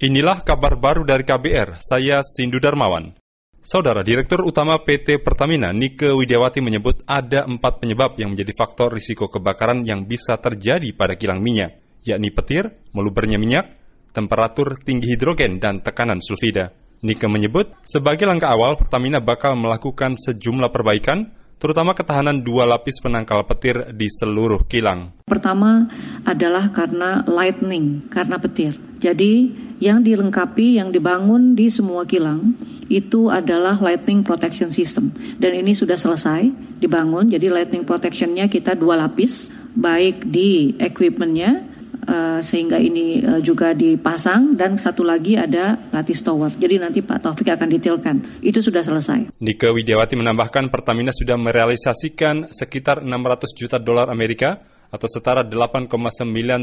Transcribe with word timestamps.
Inilah 0.00 0.40
kabar 0.40 0.80
baru 0.80 1.04
dari 1.04 1.28
KBR, 1.28 1.76
saya 1.76 2.24
Sindu 2.24 2.56
Darmawan. 2.56 3.12
Saudara 3.60 4.00
Direktur 4.00 4.40
Utama 4.48 4.80
PT 4.80 5.20
Pertamina, 5.20 5.76
Nike 5.76 6.08
Widiawati 6.08 6.64
menyebut 6.64 7.04
ada 7.04 7.44
empat 7.44 7.84
penyebab 7.84 8.16
yang 8.16 8.32
menjadi 8.32 8.48
faktor 8.56 8.96
risiko 8.96 9.28
kebakaran 9.28 9.84
yang 9.84 10.08
bisa 10.08 10.40
terjadi 10.40 10.88
pada 10.96 11.20
kilang 11.20 11.44
minyak, 11.44 12.00
yakni 12.00 12.32
petir, 12.32 12.80
melubernya 12.96 13.36
minyak, 13.36 13.76
temperatur 14.16 14.80
tinggi 14.80 15.04
hidrogen, 15.04 15.60
dan 15.60 15.84
tekanan 15.84 16.24
sulfida. 16.24 16.72
Nike 17.04 17.28
menyebut, 17.28 17.68
sebagai 17.84 18.24
langkah 18.24 18.56
awal, 18.56 18.80
Pertamina 18.80 19.20
bakal 19.20 19.52
melakukan 19.52 20.16
sejumlah 20.16 20.72
perbaikan, 20.72 21.28
terutama 21.60 21.92
ketahanan 21.92 22.40
dua 22.40 22.64
lapis 22.64 23.04
penangkal 23.04 23.44
petir 23.44 23.92
di 23.92 24.08
seluruh 24.08 24.64
kilang. 24.64 25.12
Pertama 25.28 25.92
adalah 26.24 26.72
karena 26.72 27.20
lightning, 27.28 28.08
karena 28.08 28.40
petir. 28.40 28.80
Jadi 28.96 29.68
yang 29.80 30.04
dilengkapi, 30.04 30.76
yang 30.76 30.92
dibangun 30.92 31.56
di 31.56 31.72
semua 31.72 32.04
kilang 32.04 32.52
itu 32.92 33.32
adalah 33.32 33.80
lightning 33.80 34.20
protection 34.20 34.68
system. 34.68 35.08
Dan 35.40 35.56
ini 35.56 35.72
sudah 35.72 35.96
selesai 35.96 36.52
dibangun, 36.78 37.32
jadi 37.32 37.48
lightning 37.48 37.88
protectionnya 37.88 38.46
kita 38.46 38.76
dua 38.76 39.00
lapis, 39.00 39.50
baik 39.74 40.28
di 40.28 40.76
equipmentnya, 40.78 41.66
Uh, 42.00 42.40
sehingga 42.40 42.80
ini 42.80 43.20
uh, 43.20 43.44
juga 43.44 43.76
dipasang 43.76 44.56
dan 44.56 44.80
satu 44.80 45.04
lagi 45.04 45.36
ada 45.36 45.76
lattice 45.92 46.24
tower. 46.24 46.48
Jadi 46.56 46.80
nanti 46.80 47.04
Pak 47.04 47.28
Taufik 47.28 47.52
akan 47.52 47.68
detailkan. 47.68 48.40
Itu 48.40 48.64
sudah 48.64 48.80
selesai. 48.80 49.36
Nike 49.36 49.68
Widiawati 49.68 50.16
menambahkan 50.16 50.72
Pertamina 50.72 51.12
sudah 51.12 51.36
merealisasikan 51.36 52.50
sekitar 52.56 53.04
600 53.04 53.52
juta 53.52 53.76
dolar 53.76 54.08
Amerika 54.08 54.64
atau 54.88 55.06
setara 55.06 55.44
8,9 55.44 55.92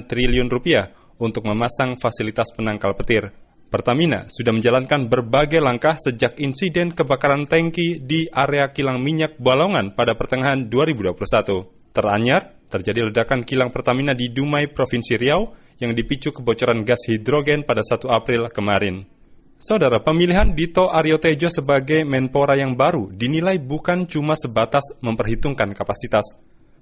triliun 0.09 0.49
rupiah 0.49 0.89
untuk 1.17 1.45
memasang 1.45 1.97
fasilitas 1.97 2.49
penangkal 2.53 2.93
petir. 2.97 3.33
Pertamina 3.67 4.23
sudah 4.31 4.55
menjalankan 4.55 5.11
berbagai 5.11 5.59
langkah 5.59 5.99
sejak 5.99 6.39
insiden 6.39 6.95
kebakaran 6.95 7.43
tangki 7.51 7.99
di 7.99 8.23
area 8.31 8.71
kilang 8.71 9.03
minyak 9.03 9.35
Balongan 9.35 9.91
pada 9.91 10.15
pertengahan 10.15 10.71
2021. 10.71 11.91
Teranyar, 11.91 12.55
terjadi 12.71 13.11
ledakan 13.11 13.43
kilang 13.43 13.75
Pertamina 13.75 14.15
di 14.15 14.31
Dumai, 14.31 14.71
Provinsi 14.71 15.19
Riau 15.19 15.51
yang 15.83 15.91
dipicu 15.91 16.31
kebocoran 16.31 16.87
gas 16.87 17.03
hidrogen 17.11 17.67
pada 17.67 17.83
1 17.83 18.07
April 18.07 18.47
kemarin. 18.55 19.03
Saudara, 19.57 19.97
pemilihan 20.05 20.53
Dito 20.53 20.85
Aryo 20.87 21.17
Tejo 21.17 21.49
sebagai 21.49 22.05
Menpora 22.05 22.53
yang 22.53 22.77
baru 22.77 23.09
dinilai 23.09 23.57
bukan 23.57 24.05
cuma 24.05 24.37
sebatas 24.37 24.85
memperhitungkan 25.01 25.73
kapasitas. 25.73 26.37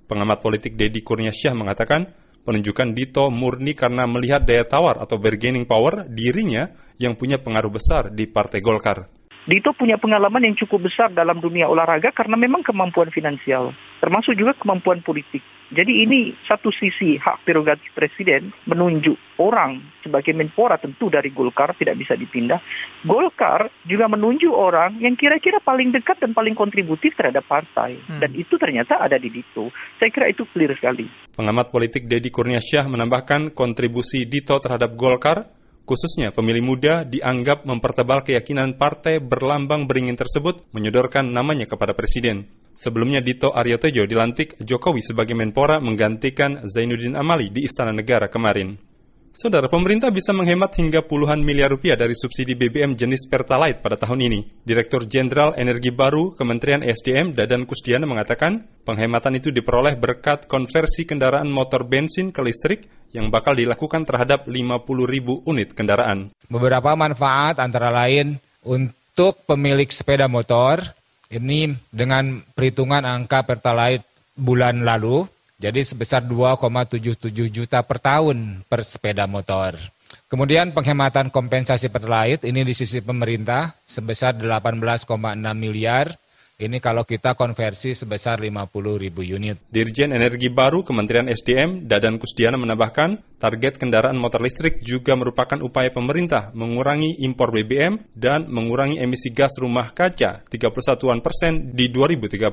Pengamat 0.05 0.43
politik 0.43 0.75
Deddy 0.75 1.01
Kurniasyah 1.01 1.55
mengatakan, 1.55 2.11
penunjukan 2.45 2.93
Dito 2.93 3.27
murni 3.33 3.73
karena 3.73 4.05
melihat 4.05 4.45
daya 4.45 4.63
tawar 4.69 5.01
atau 5.01 5.17
bargaining 5.17 5.65
power 5.65 6.05
dirinya 6.05 6.69
yang 7.01 7.17
punya 7.17 7.41
pengaruh 7.41 7.73
besar 7.73 8.13
di 8.13 8.29
Partai 8.29 8.61
Golkar. 8.61 9.14
Dito 9.45 9.77
punya 9.77 10.01
pengalaman 10.01 10.41
yang 10.41 10.57
cukup 10.57 10.89
besar 10.89 11.13
dalam 11.13 11.37
dunia 11.37 11.69
olahraga 11.69 12.09
karena 12.09 12.33
memang 12.33 12.65
kemampuan 12.65 13.13
finansial, 13.13 13.77
termasuk 14.01 14.33
juga 14.33 14.57
kemampuan 14.57 15.05
politik. 15.05 15.45
Jadi 15.69 16.05
ini 16.05 16.33
satu 16.45 16.69
sisi 16.69 17.17
hak 17.17 17.41
prerogatif 17.41 17.89
presiden 17.93 18.53
menunjuk 18.69 19.17
orang 19.41 19.81
sebagai 20.05 20.33
menpora 20.33 20.77
tentu 20.77 21.09
dari 21.09 21.33
Golkar 21.33 21.73
tidak 21.73 21.97
bisa 21.97 22.13
dipindah. 22.13 22.61
Golkar 23.01 23.69
juga 23.85 24.05
menunjuk 24.05 24.53
orang 24.53 25.01
yang 25.01 25.17
kira-kira 25.17 25.57
paling 25.61 25.89
dekat 25.89 26.21
dan 26.21 26.37
paling 26.37 26.53
kontributif 26.53 27.17
terhadap 27.17 27.45
partai. 27.49 27.97
Hmm. 28.05 28.21
Dan 28.21 28.37
itu 28.37 28.61
ternyata 28.61 29.01
ada 29.01 29.17
di 29.17 29.29
Dito. 29.33 29.73
Saya 29.97 30.09
kira 30.13 30.29
itu 30.29 30.45
clear 30.53 30.73
sekali. 30.77 31.09
Pengamat 31.33 31.73
politik 31.73 32.05
Deddy 32.05 32.29
Kurniasyah 32.29 32.85
menambahkan 32.85 33.57
kontribusi 33.57 34.29
Dito 34.29 34.57
terhadap 34.61 34.93
Golkar 34.93 35.49
Khususnya 35.85 36.33
pemilih 36.33 36.65
muda 36.65 37.05
dianggap 37.05 37.61
mempertebal 37.69 38.25
keyakinan 38.25 38.81
partai 38.81 39.21
berlambang 39.21 39.85
beringin 39.85 40.17
tersebut 40.17 40.65
menyodorkan 40.73 41.29
namanya 41.29 41.69
kepada 41.69 41.93
presiden. 41.93 42.49
Sebelumnya 42.73 43.21
Dito 43.21 43.53
Aryo 43.53 43.77
Tejo 43.77 44.09
dilantik 44.09 44.57
Jokowi 44.57 45.05
sebagai 45.05 45.37
Menpora 45.37 45.77
menggantikan 45.77 46.65
Zainuddin 46.65 47.13
Amali 47.13 47.53
di 47.53 47.69
Istana 47.69 47.93
Negara 47.93 48.33
kemarin. 48.33 48.94
Saudara, 49.35 49.67
pemerintah 49.67 50.07
bisa 50.15 50.31
menghemat 50.31 50.79
hingga 50.79 51.03
puluhan 51.03 51.43
miliar 51.43 51.67
rupiah 51.67 51.99
dari 51.99 52.15
subsidi 52.15 52.55
BBM 52.55 52.95
jenis 52.95 53.27
Pertalite 53.27 53.83
pada 53.83 53.99
tahun 53.99 54.31
ini. 54.31 54.63
Direktur 54.63 55.03
Jenderal 55.11 55.51
Energi 55.59 55.91
Baru 55.91 56.31
Kementerian 56.39 56.79
SDM 56.79 57.35
Dadan 57.35 57.67
Kusdiana 57.67 58.07
mengatakan, 58.07 58.63
penghematan 58.87 59.35
itu 59.35 59.51
diperoleh 59.51 59.99
berkat 59.99 60.47
konversi 60.47 61.03
kendaraan 61.03 61.51
motor 61.51 61.83
bensin 61.83 62.31
ke 62.31 62.39
listrik 62.39 62.87
yang 63.11 63.27
bakal 63.27 63.59
dilakukan 63.59 64.07
terhadap 64.07 64.47
50 64.47 64.55
ribu 65.03 65.43
unit 65.43 65.75
kendaraan. 65.75 66.31
Beberapa 66.47 66.95
manfaat 66.95 67.59
antara 67.59 67.91
lain 67.91 68.39
untuk 68.63 69.43
pemilik 69.43 69.91
sepeda 69.91 70.31
motor, 70.31 70.79
ini 71.27 71.75
dengan 71.91 72.39
perhitungan 72.55 73.03
angka 73.03 73.43
Pertalite 73.43 74.07
bulan 74.31 74.87
lalu, 74.87 75.27
jadi 75.55 75.81
sebesar 75.87 76.23
2,77 76.27 77.31
juta 77.47 77.79
per 77.79 77.97
tahun 78.03 78.67
per 78.67 78.83
sepeda 78.83 79.23
motor. 79.23 79.79
Kemudian 80.27 80.75
penghematan 80.75 81.31
kompensasi 81.31 81.87
pertalite 81.87 82.43
ini 82.49 82.65
di 82.67 82.73
sisi 82.75 82.99
pemerintah 82.99 83.71
sebesar 83.87 84.35
18,6 84.35 85.15
miliar 85.55 86.17
ini 86.55 86.79
kalau 86.79 87.03
kita 87.03 87.35
konversi 87.35 87.91
sebesar 87.91 88.39
50 88.39 88.71
ribu 88.95 89.19
unit. 89.27 89.59
Dirjen 89.67 90.15
Energi 90.15 90.47
Baru 90.47 90.87
Kementerian 90.87 91.27
SDM, 91.27 91.83
Dadan 91.83 92.15
Kusdiana 92.15 92.55
menambahkan, 92.55 93.35
target 93.35 93.75
kendaraan 93.75 94.15
motor 94.15 94.39
listrik 94.39 94.79
juga 94.79 95.19
merupakan 95.19 95.59
upaya 95.59 95.91
pemerintah 95.91 96.55
mengurangi 96.55 97.19
impor 97.27 97.51
BBM 97.51 98.15
dan 98.15 98.47
mengurangi 98.47 99.03
emisi 99.03 99.35
gas 99.35 99.59
rumah 99.59 99.91
kaca 99.91 100.47
31 100.47 101.19
persen 101.19 101.75
di 101.75 101.91
2030. 101.91 102.47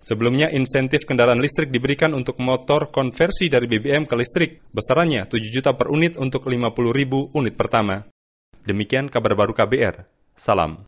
Sebelumnya, 0.00 0.48
insentif 0.48 1.04
kendaraan 1.04 1.44
listrik 1.44 1.68
diberikan 1.68 2.16
untuk 2.16 2.40
motor 2.40 2.88
konversi 2.88 3.52
dari 3.52 3.68
BBM 3.68 4.08
ke 4.08 4.16
listrik, 4.16 4.64
besarannya 4.72 5.28
7 5.28 5.52
juta 5.52 5.76
per 5.76 5.92
unit 5.92 6.16
untuk 6.16 6.48
50 6.48 6.72
ribu 6.88 7.28
unit 7.36 7.52
pertama. 7.52 8.00
Demikian 8.64 9.12
kabar 9.12 9.36
baru 9.36 9.52
KBR. 9.52 10.08
Salam. 10.32 10.80